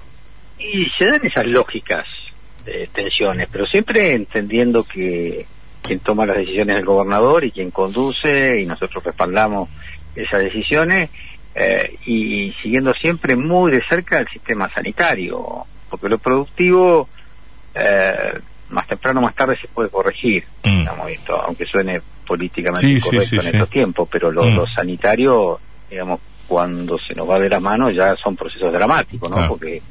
Y 0.59 0.85
se 0.97 1.05
dan 1.07 1.25
esas 1.25 1.45
lógicas 1.45 2.05
de 2.65 2.87
tensiones, 2.93 3.47
pero 3.51 3.65
siempre 3.65 4.13
entendiendo 4.13 4.83
que 4.83 5.45
quien 5.81 5.99
toma 5.99 6.25
las 6.25 6.37
decisiones 6.37 6.75
es 6.75 6.79
el 6.79 6.85
gobernador 6.85 7.43
y 7.43 7.51
quien 7.51 7.71
conduce 7.71 8.61
y 8.61 8.65
nosotros 8.65 9.03
respaldamos 9.03 9.69
esas 10.15 10.41
decisiones 10.41 11.09
eh, 11.55 11.97
y 12.05 12.53
siguiendo 12.61 12.93
siempre 12.93 13.35
muy 13.35 13.71
de 13.71 13.83
cerca 13.83 14.19
el 14.19 14.27
sistema 14.29 14.71
sanitario, 14.73 15.65
porque 15.89 16.09
lo 16.09 16.17
productivo 16.17 17.09
eh, 17.75 18.39
más 18.73 18.87
temprano 18.87 19.19
o 19.19 19.23
más 19.23 19.35
tarde 19.35 19.57
se 19.59 19.67
puede 19.67 19.89
corregir, 19.89 20.43
mm. 20.63 20.85
aunque 21.45 21.65
suene 21.65 22.01
políticamente 22.25 22.87
incorrecto 22.87 23.35
en 23.35 23.47
estos 23.47 23.69
tiempos, 23.69 24.09
pero 24.11 24.31
lo, 24.31 24.43
mm. 24.43 24.67
sanitario, 24.75 25.59
digamos, 25.89 26.19
cuando 26.47 26.99
se 26.99 27.15
nos 27.15 27.29
va 27.29 27.39
de 27.39 27.49
la 27.49 27.59
mano 27.59 27.89
ya 27.89 28.15
son 28.15 28.35
procesos 28.35 28.71
dramáticos, 28.73 29.29
¿no? 29.29 29.47
Porque 29.47 29.81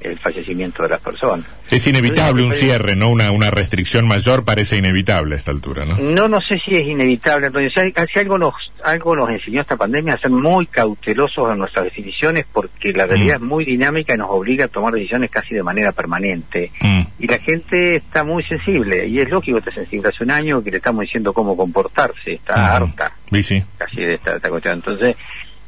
el 0.00 0.18
fallecimiento 0.18 0.82
de 0.82 0.90
las 0.90 1.00
personas. 1.00 1.46
Es 1.70 1.86
inevitable 1.86 2.42
un 2.44 2.52
cierre, 2.52 2.94
¿no? 2.94 3.08
Una, 3.08 3.30
una 3.30 3.50
restricción 3.50 4.06
mayor 4.06 4.44
parece 4.44 4.76
inevitable 4.76 5.34
a 5.34 5.38
esta 5.38 5.50
altura, 5.50 5.86
¿no? 5.86 5.96
No, 5.96 6.28
no 6.28 6.40
sé 6.42 6.58
si 6.64 6.76
es 6.76 6.86
inevitable, 6.86 7.46
Antonio. 7.46 7.70
Si, 7.70 7.80
si 8.12 8.18
algo, 8.18 8.36
nos, 8.36 8.54
algo 8.84 9.16
nos 9.16 9.30
enseñó 9.30 9.62
esta 9.62 9.76
pandemia 9.76 10.14
a 10.14 10.18
ser 10.18 10.30
muy 10.30 10.66
cautelosos 10.66 11.50
en 11.52 11.58
nuestras 11.58 11.86
definiciones 11.86 12.44
porque 12.52 12.92
la 12.92 13.06
realidad 13.06 13.40
Mm. 13.40 13.42
es 13.44 13.48
muy 13.48 13.64
dinámica 13.64 14.14
y 14.14 14.18
nos 14.18 14.28
obliga 14.30 14.66
a 14.66 14.68
tomar 14.68 14.92
decisiones 14.92 15.30
casi 15.30 15.54
de 15.54 15.62
manera 15.62 15.92
permanente. 15.92 16.70
Mm. 16.80 17.00
Y 17.20 17.26
la 17.26 17.38
gente 17.38 17.96
está 17.96 18.22
muy 18.24 18.44
sensible, 18.44 19.06
y 19.06 19.18
es 19.20 19.30
lógico 19.30 19.56
que 19.60 19.70
está 19.70 19.80
sensible. 19.80 20.10
Hace 20.10 20.22
un 20.24 20.30
año 20.32 20.62
que 20.62 20.70
le 20.70 20.76
estamos 20.76 21.00
diciendo 21.02 21.32
cómo 21.32 21.56
comportarse, 21.56 22.34
está 22.34 22.54
Ujú. 22.54 22.84
harta 22.84 23.12
Sí, 23.32 23.42
sí. 23.42 23.62
casi 23.78 23.96
de 24.02 24.14
esta, 24.14 24.36
esta 24.36 24.50
cuestión. 24.50 24.74
Entonces, 24.74 25.16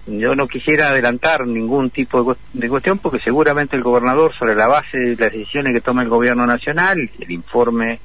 yo 0.07 0.35
no 0.37 0.47
quisiera 0.49 0.89
adelantar 0.91 1.47
ningún 1.47 1.91
tipo 1.91 2.19
de, 2.19 2.25
cuest- 2.31 2.53
de 2.53 2.69
cuestión 2.69 2.99
porque 2.99 3.19
seguramente 3.21 3.75
el 3.77 3.83
gobernador, 3.83 4.33
sobre 4.39 4.55
la 4.55 4.69
base 4.69 4.97
de 4.99 5.17
las 5.17 5.33
decisiones 5.33 5.73
que 5.73 5.81
toma 5.81 6.03
el 6.03 6.09
gobierno 6.09 6.47
nacional, 6.47 7.11
el 7.19 7.31
informe 7.31 7.99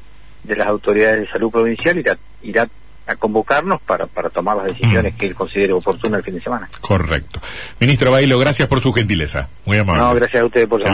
de 0.44 0.56
las 0.56 0.68
autoridades 0.68 1.20
de 1.22 1.28
salud 1.30 1.52
provincial, 1.52 1.98
irá, 2.00 2.18
irá 2.42 2.68
a 3.08 3.16
convocarnos 3.16 3.82
para, 3.82 4.08
para 4.08 4.30
tomar 4.30 4.58
las 4.58 4.68
decisiones 4.68 5.14
Mm. 5.14 5.18
que 5.18 5.26
él 5.28 5.36
considere 5.36 5.74
oportunas 5.74 6.20
el 6.20 6.24
fin 6.24 6.36
de 6.36 6.42
semana. 6.42 6.70
Correcto. 6.82 7.40
Ministro 7.80 8.12
Bailo, 8.12 8.40
gracias 8.40 8.68
por 8.68 8.80
su 8.82 8.92
gentileza. 8.94 9.50
Muy 9.66 9.78
amable. 9.78 10.02
No, 10.02 10.16
gracias 10.16 10.42
a 10.42 10.46
ustedes 10.46 10.68
por 10.68 10.80
Que 10.82 10.86